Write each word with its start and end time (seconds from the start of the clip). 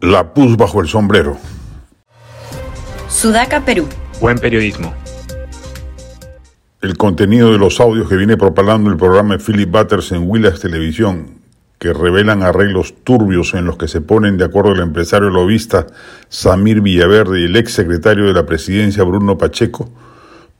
La 0.00 0.32
pus 0.32 0.56
bajo 0.56 0.80
el 0.80 0.86
sombrero. 0.86 1.36
Sudaca, 3.08 3.64
Perú. 3.64 3.88
Buen 4.20 4.38
periodismo. 4.38 4.94
El 6.80 6.96
contenido 6.96 7.50
de 7.50 7.58
los 7.58 7.80
audios 7.80 8.08
que 8.08 8.14
viene 8.14 8.36
propalando 8.36 8.90
el 8.90 8.96
programa 8.96 9.36
de 9.36 9.42
Philip 9.44 9.68
Butters 9.68 10.12
en 10.12 10.30
Willas 10.30 10.60
Televisión, 10.60 11.40
que 11.80 11.92
revelan 11.92 12.44
arreglos 12.44 12.94
turbios 13.02 13.54
en 13.54 13.64
los 13.64 13.76
que 13.76 13.88
se 13.88 14.00
ponen 14.00 14.36
de 14.36 14.44
acuerdo 14.44 14.70
el 14.70 14.82
empresario 14.82 15.30
lobista 15.30 15.88
Samir 16.28 16.80
Villaverde 16.80 17.40
y 17.40 17.44
el 17.46 17.56
ex 17.56 17.72
secretario 17.72 18.26
de 18.26 18.34
la 18.34 18.46
presidencia 18.46 19.02
Bruno 19.02 19.36
Pacheco, 19.36 19.90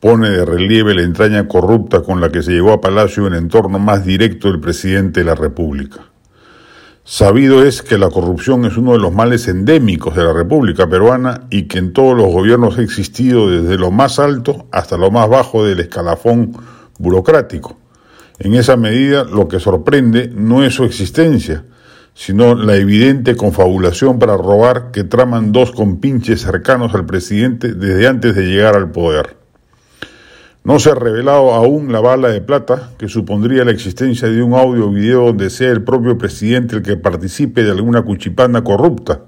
pone 0.00 0.30
de 0.30 0.46
relieve 0.46 0.94
la 0.94 1.02
entraña 1.02 1.46
corrupta 1.46 2.00
con 2.00 2.22
la 2.22 2.30
que 2.30 2.42
se 2.42 2.52
llegó 2.52 2.72
a 2.72 2.80
Palacio 2.80 3.26
en 3.26 3.34
entorno 3.34 3.78
más 3.78 4.02
directo 4.06 4.50
del 4.50 4.60
presidente 4.60 5.20
de 5.20 5.26
la 5.26 5.34
República. 5.34 6.15
Sabido 7.08 7.62
es 7.62 7.82
que 7.82 7.98
la 7.98 8.10
corrupción 8.10 8.64
es 8.64 8.76
uno 8.76 8.94
de 8.94 8.98
los 8.98 9.12
males 9.12 9.46
endémicos 9.46 10.16
de 10.16 10.24
la 10.24 10.32
República 10.32 10.88
Peruana 10.88 11.46
y 11.50 11.68
que 11.68 11.78
en 11.78 11.92
todos 11.92 12.16
los 12.16 12.26
gobiernos 12.26 12.78
ha 12.78 12.82
existido 12.82 13.48
desde 13.48 13.78
lo 13.78 13.92
más 13.92 14.18
alto 14.18 14.66
hasta 14.72 14.96
lo 14.96 15.12
más 15.12 15.28
bajo 15.28 15.64
del 15.64 15.78
escalafón 15.78 16.50
burocrático. 16.98 17.78
En 18.40 18.54
esa 18.54 18.76
medida, 18.76 19.22
lo 19.22 19.46
que 19.46 19.60
sorprende 19.60 20.32
no 20.34 20.64
es 20.64 20.74
su 20.74 20.82
existencia, 20.82 21.64
sino 22.12 22.56
la 22.56 22.74
evidente 22.74 23.36
confabulación 23.36 24.18
para 24.18 24.36
robar 24.36 24.90
que 24.90 25.04
traman 25.04 25.52
dos 25.52 25.70
compinches 25.70 26.40
cercanos 26.40 26.92
al 26.92 27.06
presidente 27.06 27.72
desde 27.74 28.08
antes 28.08 28.34
de 28.34 28.46
llegar 28.46 28.74
al 28.74 28.90
poder. 28.90 29.36
No 30.66 30.80
se 30.80 30.90
ha 30.90 30.96
revelado 30.96 31.54
aún 31.54 31.92
la 31.92 32.00
bala 32.00 32.28
de 32.28 32.40
plata 32.40 32.90
que 32.98 33.06
supondría 33.08 33.64
la 33.64 33.70
existencia 33.70 34.28
de 34.28 34.42
un 34.42 34.52
audio 34.52 34.88
o 34.88 34.90
video 34.90 35.26
donde 35.26 35.48
sea 35.48 35.70
el 35.70 35.84
propio 35.84 36.18
presidente 36.18 36.74
el 36.74 36.82
que 36.82 36.96
participe 36.96 37.62
de 37.62 37.70
alguna 37.70 38.02
cuchipanda 38.02 38.64
corrupta, 38.64 39.20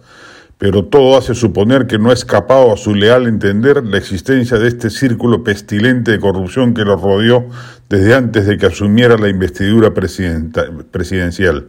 pero 0.59 0.87
todo 0.87 1.17
hace 1.17 1.37
suponer 1.37 1.87
que 1.87 1.97
no 1.97 2.11
ha 2.11 2.13
escapado 2.13 2.73
a 2.73 2.77
su 2.77 2.93
leal 2.93 3.29
entender 3.29 3.85
la 3.85 3.99
existencia 3.99 4.59
de 4.59 4.67
este 4.67 4.91
círculo 4.91 5.45
pestilente 5.45 6.11
de 6.11 6.19
corrupción 6.19 6.75
que 6.75 6.85
lo 6.85 6.97
rodeó 6.97 7.47
desde 7.89 8.17
antes 8.17 8.45
de 8.45 8.59
que 8.59 8.67
asumiera 8.67 9.17
la 9.17 9.29
investidura 9.29 9.95
presidencial. 9.95 11.69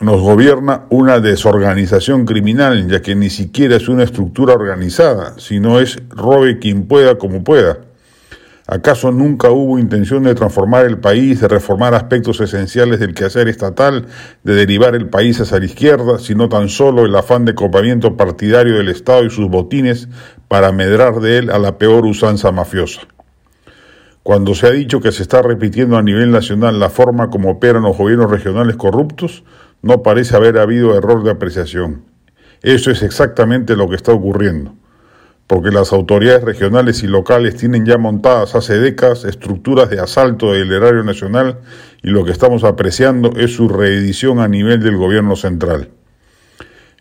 Nos 0.00 0.22
gobierna 0.22 0.84
una 0.88 1.20
desorganización 1.20 2.24
criminal, 2.24 2.88
ya 2.88 3.02
que 3.02 3.14
ni 3.14 3.28
siquiera 3.28 3.76
es 3.76 3.90
una 3.90 4.04
estructura 4.04 4.54
organizada, 4.54 5.34
sino 5.36 5.80
es 5.80 5.98
robe 6.08 6.58
quien 6.58 6.86
pueda 6.88 7.18
como 7.18 7.44
pueda. 7.44 7.92
¿Acaso 8.66 9.12
nunca 9.12 9.50
hubo 9.50 9.78
intención 9.78 10.22
de 10.22 10.34
transformar 10.34 10.86
el 10.86 10.96
país, 10.96 11.42
de 11.42 11.48
reformar 11.48 11.94
aspectos 11.94 12.40
esenciales 12.40 12.98
del 12.98 13.12
quehacer 13.12 13.46
estatal, 13.48 14.06
de 14.42 14.54
derivar 14.54 14.94
el 14.94 15.10
país 15.10 15.38
hacia 15.38 15.58
la 15.58 15.66
izquierda, 15.66 16.18
sino 16.18 16.48
tan 16.48 16.70
solo 16.70 17.04
el 17.04 17.14
afán 17.14 17.44
de 17.44 17.54
copamiento 17.54 18.16
partidario 18.16 18.78
del 18.78 18.88
Estado 18.88 19.22
y 19.24 19.30
sus 19.30 19.50
botines 19.50 20.08
para 20.48 20.72
medrar 20.72 21.20
de 21.20 21.38
él 21.38 21.50
a 21.50 21.58
la 21.58 21.76
peor 21.76 22.06
usanza 22.06 22.52
mafiosa? 22.52 23.02
Cuando 24.22 24.54
se 24.54 24.66
ha 24.66 24.70
dicho 24.70 25.02
que 25.02 25.12
se 25.12 25.22
está 25.22 25.42
repitiendo 25.42 25.98
a 25.98 26.02
nivel 26.02 26.30
nacional 26.30 26.80
la 26.80 26.88
forma 26.88 27.28
como 27.28 27.50
operan 27.50 27.82
los 27.82 27.98
gobiernos 27.98 28.30
regionales 28.30 28.76
corruptos, 28.76 29.44
no 29.82 30.02
parece 30.02 30.36
haber 30.36 30.56
habido 30.56 30.96
error 30.96 31.22
de 31.22 31.32
apreciación. 31.32 32.06
Eso 32.62 32.90
es 32.90 33.02
exactamente 33.02 33.76
lo 33.76 33.90
que 33.90 33.96
está 33.96 34.12
ocurriendo 34.12 34.74
porque 35.46 35.70
las 35.70 35.92
autoridades 35.92 36.42
regionales 36.42 37.02
y 37.02 37.06
locales 37.06 37.56
tienen 37.56 37.84
ya 37.84 37.98
montadas 37.98 38.54
hace 38.54 38.78
décadas 38.78 39.24
estructuras 39.24 39.90
de 39.90 40.00
asalto 40.00 40.52
del 40.52 40.72
erario 40.72 41.04
nacional 41.04 41.58
y 42.02 42.08
lo 42.08 42.24
que 42.24 42.32
estamos 42.32 42.64
apreciando 42.64 43.32
es 43.36 43.54
su 43.54 43.68
reedición 43.68 44.40
a 44.40 44.48
nivel 44.48 44.82
del 44.82 44.96
gobierno 44.96 45.36
central. 45.36 45.90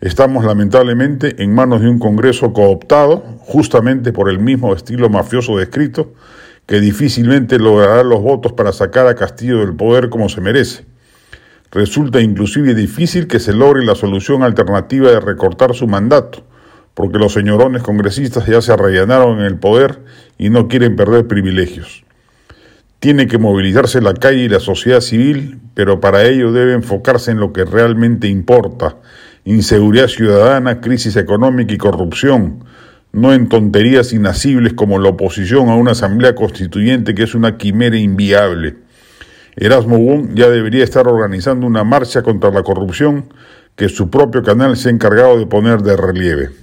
Estamos 0.02 0.44
lamentablemente 0.44 1.42
en 1.42 1.56
manos 1.56 1.82
de 1.82 1.88
un 1.88 1.98
Congreso 1.98 2.52
cooptado, 2.52 3.24
justamente 3.40 4.12
por 4.12 4.30
el 4.30 4.40
mismo 4.40 4.74
estilo 4.74 5.10
mafioso 5.10 5.58
descrito, 5.58 6.14
que 6.66 6.82
difícilmente 6.82 7.58
logrará 7.58 8.04
los 8.04 8.22
votos 8.22 8.52
para 8.52 8.74
sacar 8.74 9.08
a 9.08 9.16
Castillo 9.16 9.60
del 9.60 9.76
poder 9.76 10.10
como 10.10 10.28
se 10.28 10.42
merece. 10.42 10.86
Resulta 11.72 12.20
inclusive 12.20 12.76
difícil 12.76 13.28
que 13.28 13.40
se 13.40 13.54
logre 13.54 13.86
la 13.86 13.96
solución 13.96 14.44
alternativa 14.44 15.10
de 15.10 15.22
recortar 15.22 15.74
su 15.74 15.88
mandato, 15.88 16.44
porque 16.94 17.18
los 17.18 17.34
señorones 17.34 17.84
congresistas 17.84 18.46
ya 18.46 18.62
se 18.62 18.72
arrellanaron 18.72 19.40
en 19.40 19.46
el 19.46 19.58
poder 19.58 20.00
y 20.38 20.50
no 20.50 20.68
quieren 20.68 20.96
perder 20.96 21.28
privilegios. 21.28 22.04
Tiene 23.00 23.28
que 23.28 23.38
movilizarse 23.38 24.02
la 24.02 24.14
calle 24.14 24.44
y 24.44 24.50
la 24.50 24.60
sociedad 24.60 25.02
civil, 25.02 25.60
pero 25.74 26.00
para 26.00 26.24
ello 26.24 26.52
debe 26.52 26.74
enfocarse 26.74 27.32
en 27.32 27.40
lo 27.40 27.52
que 27.52 27.66
realmente 27.66 28.28
importa, 28.28 28.98
inseguridad 29.44 30.08
ciudadana, 30.08 30.80
crisis 30.80 31.16
económica 31.18 31.74
y 31.74 31.78
corrupción, 31.78 32.64
no 33.12 33.34
en 33.34 33.50
tonterías 33.50 34.14
inasibles 34.14 34.74
como 34.74 35.00
la 35.00 35.10
oposición 35.10 35.70
a 35.70 35.76
una 35.76 35.92
asamblea 35.92 36.34
constituyente 36.34 37.14
que 37.14 37.24
es 37.24 37.36
una 37.36 37.58
quimera 37.58 37.98
inviable. 37.98 38.78
Erasmo 39.56 39.98
Wong 39.98 40.34
ya 40.34 40.50
debería 40.50 40.84
estar 40.84 41.08
organizando 41.08 41.68
una 41.68 41.84
marcha 41.84 42.24
contra 42.24 42.52
la 42.52 42.64
corrupción 42.64 43.26
que 43.76 43.90
su 43.90 44.10
propio 44.10 44.44
canal 44.44 44.78
se 44.78 44.90
ha 44.90 44.92
encargado 44.92 45.38
de 45.38 45.46
poner 45.46 45.82
de 45.82 45.98
relieve. 45.98 46.63